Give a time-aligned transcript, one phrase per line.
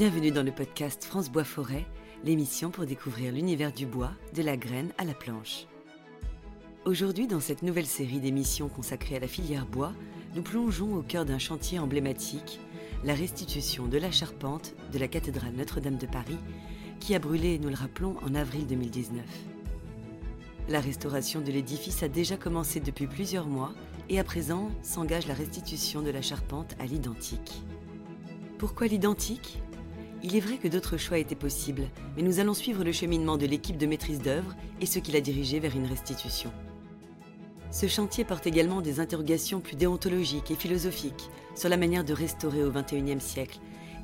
[0.00, 1.84] Bienvenue dans le podcast France Bois Forêt,
[2.24, 5.66] l'émission pour découvrir l'univers du bois, de la graine à la planche.
[6.86, 9.92] Aujourd'hui, dans cette nouvelle série d'émissions consacrée à la filière bois,
[10.34, 12.60] nous plongeons au cœur d'un chantier emblématique,
[13.04, 16.38] la restitution de la charpente de la cathédrale Notre-Dame de Paris,
[16.98, 19.22] qui a brûlé, nous le rappelons, en avril 2019.
[20.70, 23.74] La restauration de l'édifice a déjà commencé depuis plusieurs mois
[24.08, 27.60] et à présent s'engage la restitution de la charpente à l'identique.
[28.56, 29.58] Pourquoi l'identique?
[30.22, 33.46] Il est vrai que d'autres choix étaient possibles, mais nous allons suivre le cheminement de
[33.46, 36.52] l'équipe de maîtrise d'œuvre et ce qui l'a dirigé vers une restitution.
[37.70, 42.64] Ce chantier porte également des interrogations plus déontologiques et philosophiques sur la manière de restaurer
[42.64, 43.60] au XXIe siècle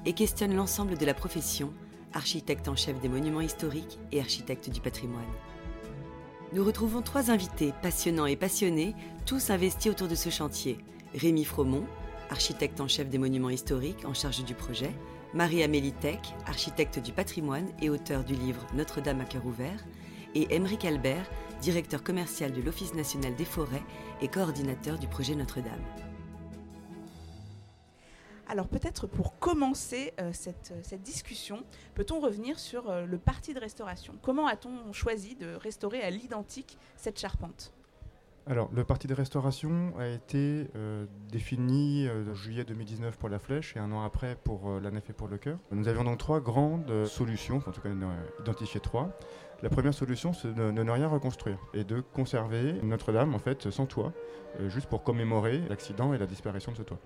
[0.07, 1.73] et questionne l'ensemble de la profession,
[2.15, 5.25] architecte en chef des monuments historiques et architecte du patrimoine.
[6.53, 8.95] Nous retrouvons trois invités passionnants et passionnés,
[9.27, 10.79] tous investis autour de ce chantier.
[11.15, 11.85] Rémi Fromont,
[12.31, 14.93] architecte en chef des monuments historiques en charge du projet,
[15.37, 19.85] Marie-Amélie Tech, architecte du patrimoine et auteur du livre Notre-Dame à cœur ouvert,
[20.35, 23.83] et Émeric Albert, directeur commercial de l'Office national des forêts
[24.23, 25.85] et coordinateur du projet Notre-Dame.
[28.49, 31.65] Alors peut-être pour commencer euh, cette, cette, discussion,
[31.95, 34.15] peut-on revenir sur euh, le parti de restauration?
[34.23, 37.75] Comment a-t-on choisi de restaurer à l'identique cette charpente?
[38.49, 43.75] Alors, le parti de restauration a été euh, défini en juillet 2019 pour la flèche
[43.77, 45.59] et un an après pour la nef et pour le cœur.
[45.73, 47.89] Nous avions donc trois grandes solutions, en tout cas
[48.41, 49.19] identifié trois.
[49.63, 53.87] La première solution, c'est de, ne rien reconstruire et de conserver Notre-Dame en fait sans
[53.87, 54.13] toit,
[54.69, 57.01] juste pour commémorer l'accident et la disparition de ce toit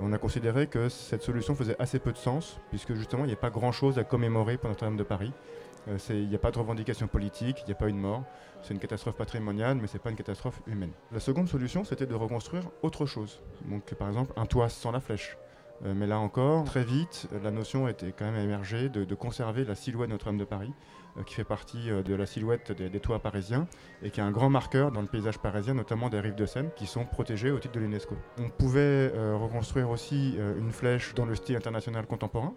[0.00, 3.32] on a considéré que cette solution faisait assez peu de sens, puisque justement, il n'y
[3.32, 5.32] a pas grand-chose à commémorer pour Notre-Dame de Paris.
[5.88, 8.24] Euh, il n'y a pas de revendication politique, il n'y a pas une mort.
[8.62, 10.92] C'est une catastrophe patrimoniale, mais ce n'est pas une catastrophe humaine.
[11.12, 13.40] La seconde solution, c'était de reconstruire autre chose.
[13.66, 15.36] Donc, par exemple, un toit sans la flèche.
[15.84, 19.76] Euh, mais là encore, très vite, la notion était quand même émergée de, conserver la
[19.76, 20.72] silhouette Notre-Dame de Paris
[21.16, 23.68] euh, qui fait partie de la silhouette des, toits parisiens
[24.02, 26.70] et qui est un grand marqueur dans le paysage parisien, notamment des rives de Seine,
[26.74, 28.16] qui sont protégées au titre de l'UNESCO.
[28.38, 32.54] On pouvait reconstruire aussi une flèche dans le style international contemporain,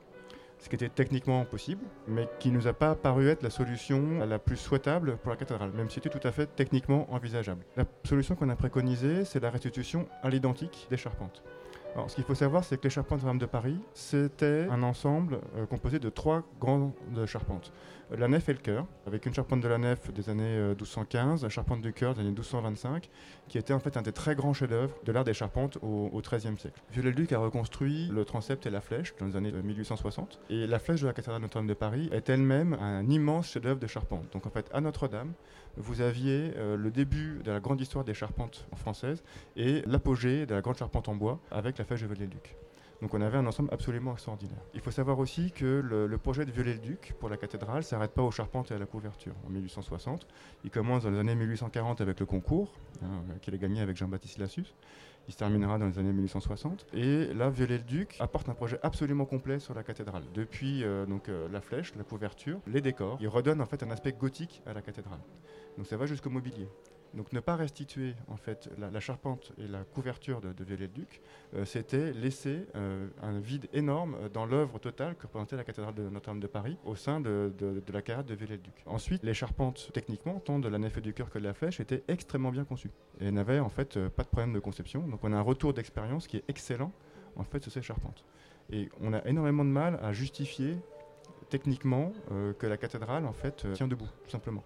[0.62, 4.20] ce qui était techniquement possible, mais qui ne nous a pas paru être la solution
[4.20, 7.66] la plus souhaitable pour la cathédrale, même si c'était tout à fait techniquement envisageable.
[7.76, 11.44] La solution qu'on a préconisée, c'est la restitution à l'identique des charpentes.
[11.94, 15.40] Alors, ce qu'il faut savoir, c'est que les charpentes Notre-Dame de Paris, c'était un ensemble
[15.69, 16.94] composé de trois grandes
[17.25, 17.74] charpentes
[18.18, 21.46] la nef et le chœur, avec une charpente de la nef des années 1215, euh,
[21.46, 23.09] la charpente du chœur des années 1225,
[23.47, 26.57] qui était en fait un des très grands chefs-d'œuvre de l'art des charpentes au XIIIe
[26.57, 26.81] siècle.
[26.91, 31.01] Viollet-le-Duc a reconstruit le transept et la flèche dans les années 1860, et la flèche
[31.01, 34.31] de la cathédrale Notre-Dame de Paris est elle-même un immense chef-d'œuvre de charpente.
[34.34, 35.31] Donc en fait, à Notre-Dame,
[35.78, 39.24] vous aviez euh, le début de la grande histoire des charpentes françaises
[39.56, 42.56] et l'apogée de la grande charpente en bois avec la flèche de Viollet-le-Duc.
[43.02, 44.62] Donc on avait un ensemble absolument extraordinaire.
[44.75, 48.22] Il faut savoir aussi que le, projet de Viollet-le-Duc pour la cathédrale ne s'arrête pas
[48.22, 50.28] aux charpentes et à la couverture en 1860.
[50.64, 52.72] Il commence dans les années 1840 avec le concours,
[53.02, 54.75] hein, qu'il a gagné avec Jean-Baptiste Lassus.
[55.28, 56.86] Il se terminera dans les années 1860.
[56.94, 60.24] Et là, Viollet-le-Duc apporte un projet absolument complet sur la cathédrale.
[60.36, 63.18] Depuis euh, donc, euh, la flèche, la couverture, les décors.
[63.19, 65.22] Il redonne en fait un aspect gothique à la cathédrale.
[65.78, 66.68] Donc ça va jusqu'au mobilier.
[67.14, 71.22] Donc ne pas restituer en fait la, charpente et la couverture de, de Viollet-le-Duc,
[71.56, 76.04] euh, c'était laisser euh, un vide énorme dans l'œuvre totale que représentait la cathédrale de
[76.10, 77.54] Notre-Dame de Paris au sein de,
[77.92, 78.74] la carrière de Viollet-le-Duc.
[78.86, 81.82] Ensuite, les charpentes, techniquement, tant de la nef et du cœur que de la flèche,
[81.82, 85.02] étaient extrêmement bien conçues et n'avaient en fait euh, pas de problème de conception.
[85.02, 86.94] Donc on a un retour d'expérience qui est excellent
[87.36, 88.24] en fait sur ces charpentes.
[88.72, 90.78] Et on a énormément de mal à justifier
[91.50, 92.14] techniquement
[92.58, 94.64] que la cathédrale en fait tient debout, tout simplement.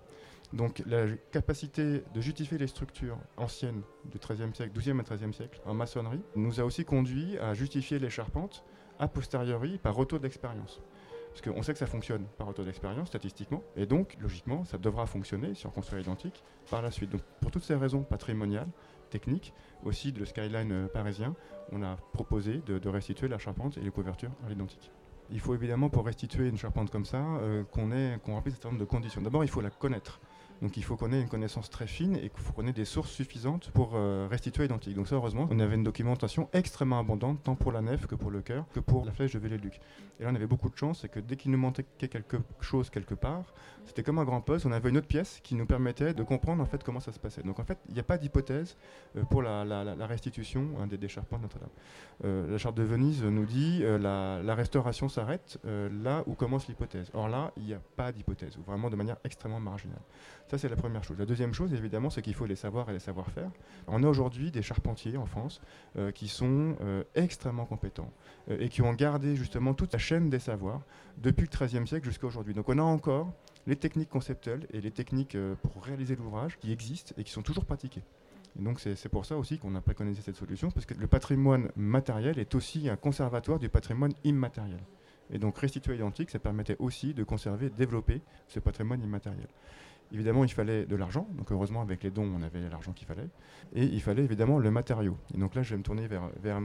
[0.54, 5.62] Donc la capacité de justifier les structures anciennes du XIIIe siècle, XIIe et XIIIe siècle
[5.66, 8.64] en maçonnerie nous a aussi conduit à justifier les charpentes
[9.00, 10.82] a posteriori par retour d'expérience.
[11.30, 15.06] Parce qu'on sait que ça fonctionne par retour d'expérience statistiquement, et donc logiquement ça devra
[15.06, 17.10] fonctionner si on construit identique par la suite.
[17.10, 18.70] Donc pour toutes ces raisons patrimoniales,
[19.10, 19.54] techniques,
[19.84, 21.36] aussi de skyline euh, parisien,
[21.72, 24.92] on a proposé de, restituer la charpente et les couvertures à l'identique.
[25.30, 28.70] Il faut évidemment pour restituer une charpente comme ça euh, qu'on qu remplisse un certain
[28.70, 29.22] nombre de conditions.
[29.22, 30.20] D'abord il faut la connaître.
[30.62, 32.86] Donc il faut qu'on ait une connaissance très fine et qu'il faut qu'on ait des
[32.86, 34.96] sources suffisantes pour euh, restituer identique.
[34.96, 38.32] Donc ça, heureusement, on avait une documentation extrêmement abondante, tant pour la nef que pour
[38.32, 39.80] le cœur, que pour la flèche de Viollet-le-Duc.
[40.20, 42.90] Et là, on avait beaucoup de chance, c'est que dès qu'il nous manquait quelque chose
[42.90, 43.54] quelque part,
[43.86, 46.64] c'était comme un grand poste, on avait une autre pièce qui nous permettait de comprendre
[46.64, 47.44] en fait comment ça se passait.
[47.44, 48.78] Donc en fait, il n'y a pas d'hypothèse
[49.18, 49.64] euh, pour la,
[50.06, 51.70] restitution hein, des, décharpements de Notre-Dame.
[52.24, 57.12] Euh, la charte de Venise nous dit la, la, restauration s'arrête là où commence l'hypothèse.
[57.14, 60.00] Or là, il n'y a pas d'hypothèse, vraiment de manière extrêmement marginale.
[60.48, 61.18] Ça, c'est la première chose.
[61.18, 63.50] La deuxième chose, évidemment, c'est qu'il faut les savoir et les savoir-faire.
[63.88, 65.60] On a aujourd'hui des charpentiers en France
[65.98, 68.12] euh, qui sont euh, extrêmement compétents
[68.52, 70.82] euh, et qui ont gardé justement toute la chaîne des savoirs
[71.18, 72.54] depuis le XIIIe siècle jusqu'à aujourd'hui.
[72.54, 73.34] Donc on a encore
[73.66, 77.66] les techniques conceptuelles et les techniques pour réaliser l'ouvrage qui existent et qui sont toujours
[77.66, 78.04] pratiquées.
[78.60, 81.72] Et donc c'est pour ça aussi qu'on a préconisé cette solution, parce que le patrimoine
[81.76, 84.80] matériel est aussi un conservatoire du patrimoine immatériel.
[85.32, 89.48] Et donc restituer identique, ça permettait aussi de conserver, de développer ce patrimoine immatériel.
[90.12, 91.28] Évidemment, il fallait de l'argent.
[91.38, 93.30] Donc, heureusement, avec les dons, on avait l'argent qu'il fallait.
[93.74, 95.18] Et il fallait évidemment le matériau.
[95.34, 96.60] Et donc là, je vais me tourner vers, vers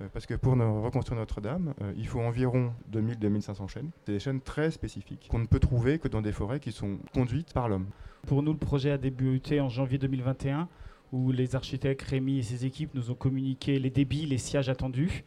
[0.00, 3.90] euh, parce que pour reconstruire Notre-Dame, euh, il faut environ 2000-2500 chaînes.
[4.04, 6.98] C'est des chaînes très spécifiques qu'on ne peut trouver que dans des forêts qui sont
[7.14, 7.86] conduites par l'homme.
[8.26, 10.68] Pour nous, le projet a débuté en janvier 2021,
[11.12, 15.24] où les architectes Rémi et ses équipes nous ont communiqué les débits, les sièges attendus.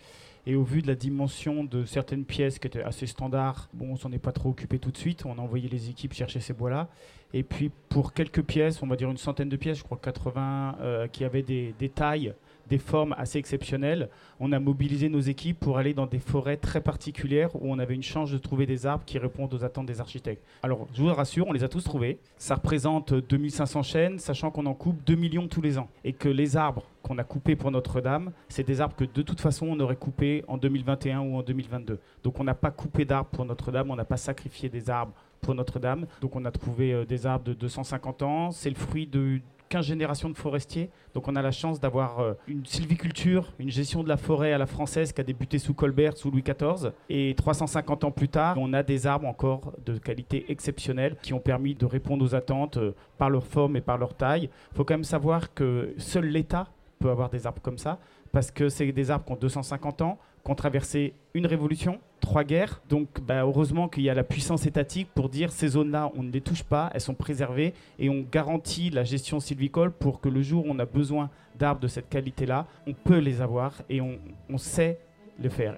[0.50, 3.96] Et au vu de la dimension de certaines pièces qui étaient assez standards, bon, on
[3.96, 5.24] s'en est pas trop occupé tout de suite.
[5.28, 6.90] On a envoyé les équipes chercher ces bois-là.
[7.36, 10.78] Et puis pour quelques pièces, on va dire une centaine de pièces, je crois 80,
[10.82, 12.34] euh, qui avaient des, des tailles
[12.70, 14.10] des formes assez exceptionnelles.
[14.40, 17.96] On a mobilisé nos équipes pour aller dans des forêts très particulières où on avait
[17.96, 20.44] une chance de trouver des arbres qui répondent aux attentes des architectes.
[20.64, 22.20] Alors, je vous rassure, on les a tous trouvés.
[22.38, 25.90] Ça représente 2500 chênes, sachant qu'on en coupe 2 millions tous les ans.
[26.04, 29.40] Et que les arbres qu'on a coupés pour Notre-Dame, c'est des arbres que de toute
[29.40, 32.00] façon on aurait coupés en 2021 ou en 2022.
[32.24, 35.56] Donc on n'a pas coupé d'arbres pour Notre-Dame, on n'a pas sacrifié des arbres pour
[35.56, 36.06] Notre-Dame.
[36.22, 38.52] Donc on a trouvé euh, des arbres de 250 ans.
[38.52, 39.40] C'est le fruit de
[39.70, 40.90] 15 générations de forestiers.
[41.14, 44.58] Donc on a la chance d'avoir euh, une sylviculture, une gestion de la forêt à
[44.58, 46.92] la française qui a débuté sous Colbert, sous Louis XIV.
[47.10, 51.40] Et 350 ans plus tard, on a des arbres encore de qualité exceptionnelle qui ont
[51.40, 54.50] permis de répondre aux attentes euh, par leur forme et par leur taille.
[54.72, 56.68] Il faut quand même savoir que seul l'État
[57.00, 58.00] peut avoir des arbres comme ça
[58.32, 62.44] parce que c'est des arbres qui ont 250 ans, qui ont traversé une révolution, trois
[62.44, 62.82] guerres.
[62.90, 66.32] Donc bah, heureusement qu'il y a la puissance étatique pour dire ces zones-là, on ne
[66.32, 70.42] les touche pas, elles sont préservées et on garantit la gestion sylvicole pour que le
[70.42, 74.18] jour où on a besoin d'arbres de cette qualité-là, on peut les avoir et on,
[74.58, 75.00] sait
[75.42, 75.78] le faire.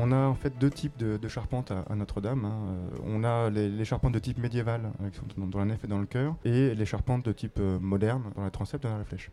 [0.00, 2.44] On a en fait deux types de, charpentes à, Notre-Dame.
[2.44, 2.54] Hein.
[2.68, 4.92] Euh, on a les, charpentes de type médiéval,
[5.36, 8.44] dans, la nef et dans le cœur, et les charpentes de type euh, moderne, dans
[8.44, 9.32] la transept et dans la flèche.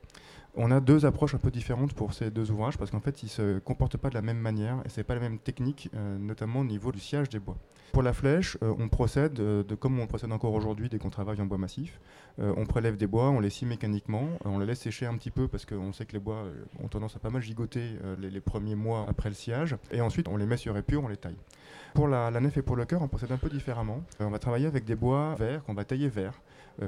[0.56, 3.28] On a deux approches un peu différentes pour ces deux ouvrages parce qu'en fait, ils
[3.28, 5.90] ne se comportent pas de la même manière et ce n'est pas la même technique,
[5.94, 7.58] euh, notamment au niveau du sciage des bois.
[7.92, 11.10] Pour la flèche, euh, on procède euh, de comme on procède encore aujourd'hui dès qu'on
[11.10, 12.00] travaille en bois massif.
[12.38, 15.48] on prélève des bois, on les scie mécaniquement, on les laisse sécher un petit peu
[15.48, 16.44] parce qu'on sait que les bois
[16.84, 19.78] ont tendance à pas mal gigoter les, premiers mois après le sciage.
[19.92, 21.38] Et ensuite, on les met sur épure, on les taille.
[21.94, 24.02] Pour la, la nef et pour le cœur, on procède un peu différemment.
[24.20, 26.42] on va travailler avec des bois verts qu'on va tailler verts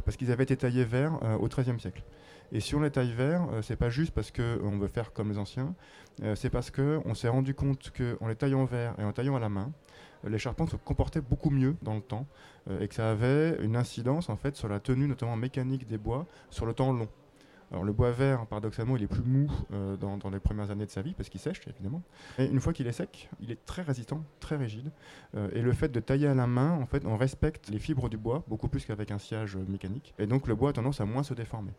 [0.03, 2.03] parce qu'ils avaient été taillés verts au XIIIe siècle.
[2.51, 5.29] Et si on les taille vert, euh, c'est pas juste parce qu'on veut faire comme
[5.29, 5.73] les anciens,
[6.23, 9.39] euh, c'est parce qu'on s'est rendu compte qu'en les taillant vert et en taillant à
[9.39, 9.69] la main, euh,
[10.25, 12.25] les charpentes se comportaient beaucoup mieux dans le temps
[12.81, 16.25] et que ça avait une incidence en fait sur la tenue notamment mécanique des bois
[16.49, 17.07] sur le temps long.
[17.71, 19.51] Alors le bois vert, paradoxalement, il est plus mou
[19.99, 22.01] dans, les premières années de sa vie parce qu'il sèche évidemment.
[22.37, 24.89] Et une fois qu'il est sec, il est très résistant, très rigide.
[25.53, 28.17] et le fait de tailler à la main, en fait, on respecte les fibres du
[28.17, 30.13] bois beaucoup plus qu'avec un sciage mécanique.
[30.17, 31.71] Et donc le bois a tendance à moins se déformer.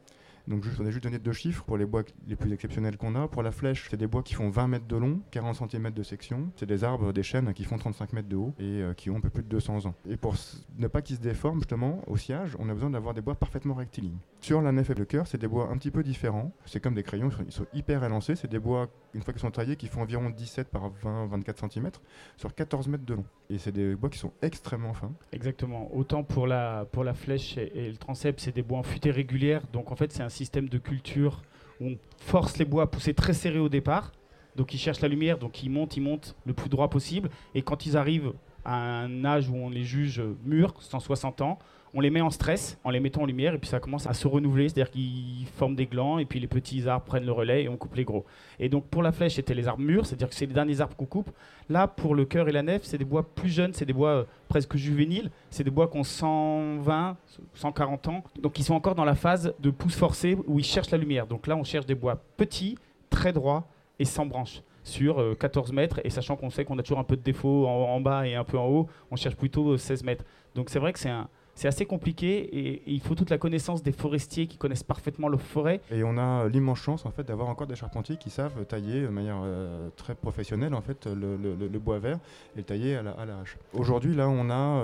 [0.48, 3.14] Donc juste, on a juste donné deux chiffres pour les bois les plus exceptionnels qu'on
[3.14, 3.28] a.
[3.28, 6.02] Pour la flèche, c'est des bois qui font 20 mètres de long, 40 cm de
[6.02, 6.50] section.
[6.56, 9.16] C'est des arbres, des chênes qui font 35 mètres de haut et euh, qui ont
[9.16, 9.94] un peu plus de 200 ans.
[10.08, 10.34] Et pour
[10.78, 13.74] ne pas qu'ils se déforment justement au sciage, on a besoin d'avoir des bois parfaitement
[13.74, 14.16] rectilignes.
[14.40, 16.52] Sur la nef et le cœur, c'est des bois un petit peu différents.
[16.64, 18.34] C'est comme des crayons, ils sont hyper élancés.
[18.34, 21.90] C'est des bois, une fois qu'ils sont taillés, qui font environ 17 par 20-24 cm
[22.36, 23.24] sur 14 mètres de long.
[23.50, 25.12] Et c'est des bois qui sont extrêmement fins.
[25.32, 25.94] Exactement.
[25.94, 29.62] Autant pour la, pour la flèche et, le transept, c'est des bois en futée régulière.
[29.72, 31.42] Donc en fait, c'est un système de culture
[31.80, 34.12] où on force les bois à pousser très serrés au départ.
[34.56, 37.28] Donc ils cherchent la lumière, donc ils montent, ils montent le plus droit possible.
[37.54, 38.32] Et quand ils arrivent
[38.68, 41.58] à un âge où on les juge mûrs, 160 ans,
[41.94, 44.12] on les met en stress en les mettant en lumière et puis ça commence à
[44.12, 47.64] se renouveler, c'est-à-dire qu'ils forment des glands et puis les petits arbres prennent le relais
[47.64, 48.26] et on coupe les gros.
[48.60, 50.94] Et donc pour la flèche, c'était les arbres mûrs, c'est-à-dire que c'est les derniers arbres
[50.96, 51.30] qu'on coupe.
[51.70, 54.10] Là, pour le cœur et la nef, c'est des bois plus jeunes, c'est des bois
[54.10, 57.16] euh, presque juvéniles, c'est des bois qui ont 120,
[57.54, 60.90] 140 ans, donc ils sont encore dans la phase de pousse forcée où ils cherchent
[60.90, 61.26] la lumière.
[61.26, 62.76] Donc là, on cherche des bois petits,
[63.08, 63.66] très droits
[63.98, 67.04] et sans branches sur 14 euh, mètres et sachant qu'on sait qu'on a toujours un
[67.04, 70.06] peu de défaut en, bas et un peu en haut, on cherche plutôt 16 euh,
[70.06, 70.24] mètres.
[70.54, 74.46] Donc c'est vrai que c'est assez compliqué et, il faut toute la connaissance des forestiers
[74.46, 75.80] qui connaissent parfaitement leur forêt.
[75.90, 79.08] Et on a l'immense chance en fait d'avoir encore des charpentiers qui savent tailler de
[79.08, 82.18] manière euh, très professionnelle en fait le, bois vert
[82.54, 83.56] et le tailler à la, hache.
[83.72, 84.82] Aujourd'hui là on a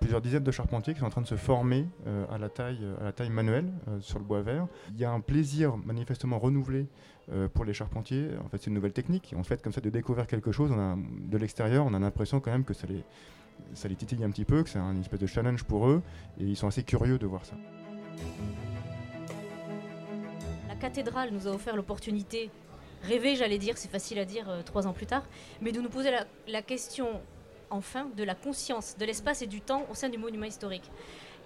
[0.00, 1.86] plusieurs dizaines de charpentiers qui sont en train de se former
[2.32, 4.66] à la taille à la taille manuelle sur le bois vert.
[4.94, 6.86] Il y a un plaisir manifestement renouvelé
[7.54, 8.28] pour les charpentiers.
[8.44, 9.34] En fait c'est une nouvelle technique.
[9.36, 12.64] En fait comme ça de découvrir quelque chose de l'extérieur on a l'impression quand même
[12.64, 13.04] que ça les
[13.74, 16.02] ça les titille un petit peu, que c'est un espèce de challenge pour eux,
[16.38, 17.54] et ils sont assez curieux de voir ça.
[20.68, 22.50] La cathédrale nous a offert l'opportunité,
[23.02, 25.24] rêver j'allais dire, c'est facile à dire euh, trois ans plus tard,
[25.60, 26.10] mais de nous poser
[26.48, 27.20] la question
[27.70, 30.90] enfin de la conscience de l'espace et du temps au sein du monument historique.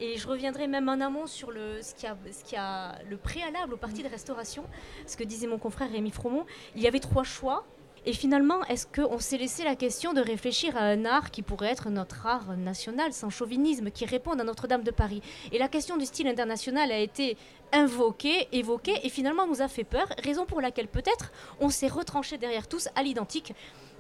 [0.01, 3.17] Et je reviendrai même en amont sur le, ce, qui a, ce qui a le
[3.17, 4.65] préalable au parti de restauration,
[5.07, 6.45] ce que disait mon confrère Rémi Fromont.
[6.75, 7.65] Il y avait trois choix.
[8.07, 11.71] Et finalement, est-ce qu'on s'est laissé la question de réfléchir à un art qui pourrait
[11.71, 15.23] être notre art national, sans chauvinisme, qui réponde à Notre-Dame de Paris?
[15.53, 17.39] Et la question du style international a été
[17.73, 22.37] invoquée, évoquée, et finalement nous a fait peur, raison pour laquelle peut-être on s'est retranché
[22.37, 23.55] derrière tous à l'identique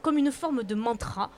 [0.05, 1.31] comme une forme de mantra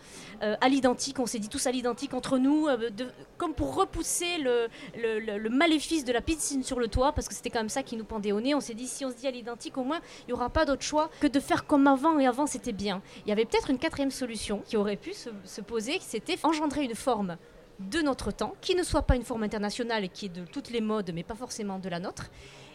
[0.42, 1.18] euh, à l'identique.
[1.20, 2.90] On s'est dit tous à l'identique entre nous, euh,
[3.38, 4.66] comme pour repousser le,
[5.00, 7.82] le- le- maléfice de la piscine sur le toit, parce que c'était quand même ça
[7.84, 8.54] qui nous pendait au nez.
[8.54, 10.64] On s'est dit si on se dit à l'identique, au moins il n'y aura pas
[10.64, 13.00] d'autre choix que de faire comme avant, et avant c'était bien.
[13.24, 16.82] Il y avait peut-être une quatrième solution qui aurait pu se, se poser, c'était engendrer
[16.84, 17.36] une forme
[17.78, 20.80] de notre temps, qui ne soit pas une forme internationale qui est de toutes les
[20.80, 22.30] modes, mais pas forcément de la nôtre,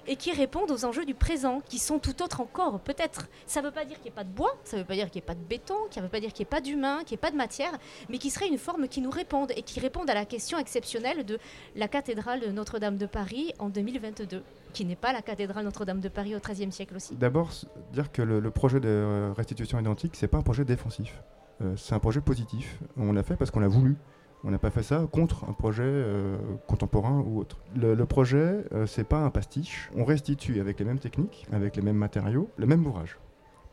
[0.08, 3.28] et qui répondent aux enjeux du présent, qui sont tout autres encore, peut-être.
[3.46, 4.96] Ça ne veut pas dire qu'il n'y ait pas de bois, ça ne veut pas
[4.96, 6.50] dire qu'il n'y ait pas de béton, ça ne veut pas dire qu'il n'y ait
[6.50, 7.72] pas d'humain, qu'il n'y ait pas de matière,
[8.10, 11.26] mais qui serait une forme qui nous réponde et qui réponde à la question exceptionnelle
[11.26, 11.40] de
[11.76, 14.44] la cathédrale de Notre-Dame de Paris en 2022,
[14.74, 17.16] qui n'est pas la cathédrale Notre-Dame de Paris au XIIIe siècle aussi.
[17.16, 17.52] D'abord,
[17.94, 21.22] dire que le, le projet de euh, restitution identique, c'est pas un projet défensif.
[21.62, 22.80] Euh, c'est un projet positif.
[22.98, 23.98] On l'a fait parce qu'on l'a voulu.
[24.44, 27.58] On n'a pas fait ça contre un projet euh, contemporain ou autre.
[27.76, 29.92] Le, projet, euh, c'est pas un pastiche.
[29.96, 33.18] On restitue avec les mêmes techniques, avec les mêmes matériaux, le même ouvrage.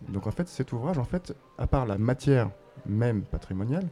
[0.09, 2.51] Donc en fait, cet ouvrage, en fait, à part la matière
[2.87, 3.89] même patrimoniale,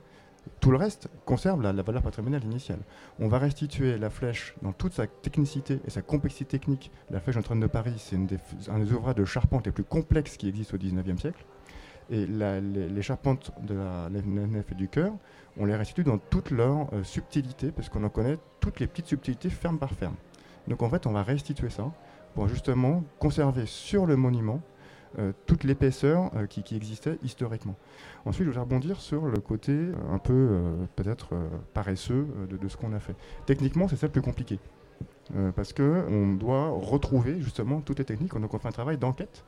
[0.60, 2.78] tout le reste conserve la, valeur patrimoniale initiale.
[3.18, 6.90] On va restituer la flèche dans toute sa technicité et sa complexité technique.
[7.10, 8.16] La flèche Notre-Dame de Paris, c'est
[8.70, 11.44] un des ouvrages de charpente les plus complexes qui existent au 19e siècle.
[12.08, 15.12] Et les, charpentes de la, nef et du chœur,
[15.58, 19.06] on les restitue dans toute leur euh, subtilité, parce qu'on en connaît toutes les petites
[19.06, 20.14] subtilités ferme par ferme.
[20.68, 21.90] Donc en fait, on va restituer ça
[22.34, 24.60] pour justement conserver sur le monument
[25.18, 27.74] euh, toute l'épaisseur euh, qui, existait historiquement.
[28.24, 29.76] Ensuite, je voudrais rebondir sur le côté
[30.10, 30.60] un peu
[30.94, 31.34] peut-être
[31.74, 33.14] paresseux de, ce qu'on a fait.
[33.46, 34.58] Techniquement, c'est ça le plus compliqué.
[35.54, 38.34] Parce qu'on doit retrouver justement toutes les techniques.
[38.34, 39.44] Donc on fait un travail d'enquête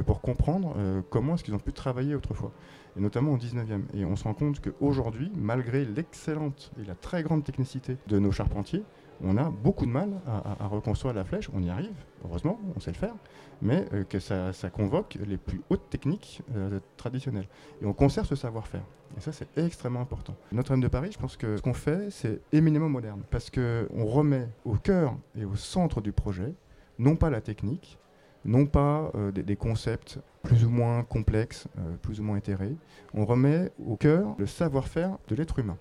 [0.00, 2.52] pour comprendre euh, comment est-ce qu'ils ont pu travailler autrefois,
[2.96, 3.82] et notamment au 19e.
[3.94, 8.32] Et on se rend compte qu'aujourd'hui, malgré l'excellente et la très grande technicité de nos
[8.32, 8.84] charpentiers,
[9.24, 11.48] on a beaucoup de mal à, reconstruire la flèche.
[11.54, 11.94] On y arrive,
[12.24, 13.14] heureusement, on sait le faire,
[13.60, 17.46] mais euh, que ça, ça convoque les plus hautes techniques euh, traditionnelles.
[17.80, 18.84] Et on conserve ce savoir-faire.
[19.16, 20.34] Et ça, c'est extrêmement important.
[20.50, 24.48] Notre-Dame de Paris, je pense que ce qu'on fait, c'est éminemment moderne, parce qu'on remet
[24.64, 26.54] au cœur et au centre du projet,
[26.98, 27.98] non pas la technique,
[28.44, 32.74] non pas euh, des, concepts plus ou moins complexes, euh, plus ou moins éthérés,
[33.14, 35.76] on remet au cœur le savoir-faire de l'être humain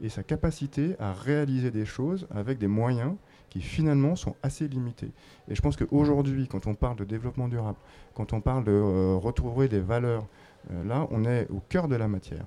[0.00, 3.14] et sa capacité à réaliser des choses avec des moyens
[3.50, 5.10] qui finalement sont assez limités.
[5.48, 7.78] Et je pense qu'aujourd'hui, quand on parle de développement durable,
[8.14, 10.26] quand on parle de euh, retrouver des valeurs,
[10.84, 12.44] là, on est au cœur de la matière.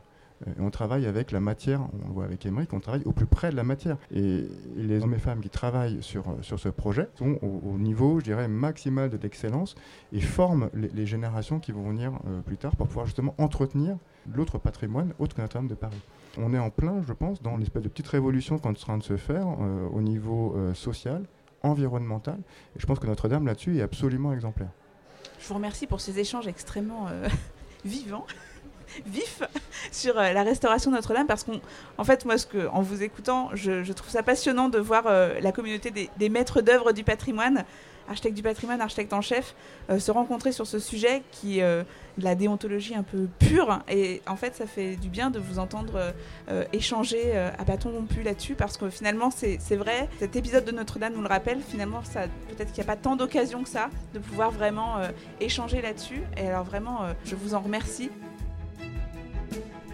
[0.47, 3.25] Euh, on travaille avec la matière, on le voit avec Émeric, on travaille au plus
[3.25, 3.97] près de la matière.
[4.13, 7.77] Et, les hommes et femmes qui travaillent sur, euh, sur ce projet sont au, au
[7.77, 9.75] niveau, je dirais, maximal de l'excellence
[10.13, 13.97] et forment les, générations qui vont venir euh, plus tard pour pouvoir justement entretenir
[14.33, 16.01] l'autre patrimoine autre que Notre-Dame de Paris.
[16.37, 18.97] On est en plein, je pense, dans l'espèce de petite révolution qui est en train
[18.97, 19.47] de se faire
[19.91, 21.23] au niveau social,
[21.63, 22.37] environnemental.
[22.75, 24.69] Et je pense que Notre-Dame là-dessus est absolument exemplaire.
[25.39, 27.07] Je vous remercie pour ces échanges extrêmement
[27.83, 28.25] vivants,
[29.05, 29.43] vifs,
[29.91, 31.59] sur euh, la restauration de Notre-Dame, parce qu'en
[31.97, 35.39] en fait, moi, ce que, en vous écoutant, je, trouve ça passionnant de voir euh,
[35.41, 37.65] la communauté des, maîtres d'œuvre du patrimoine,
[38.09, 39.55] architectes du patrimoine, architectes en chef,
[39.89, 41.63] euh, se rencontrer sur ce sujet qui est
[42.17, 43.79] de la déontologie un peu pure.
[43.89, 46.13] Et en fait, ça fait du bien de vous entendre
[46.73, 51.21] échanger à bâton rompu là-dessus, parce que finalement, c'est vrai, cet épisode de Notre-Dame nous
[51.21, 52.01] le rappelle, finalement,
[52.49, 54.97] peut-être qu'il n'y a pas tant d'occasions que ça de pouvoir vraiment
[55.39, 56.21] échanger là-dessus.
[56.37, 58.09] Et alors vraiment, je vous en remercie.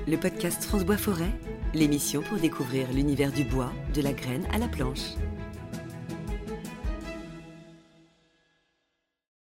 [0.10, 1.34] Le podcast France Bois Forêt,
[1.74, 5.16] l'émission pour découvrir l'univers du bois, de la graine à la planche.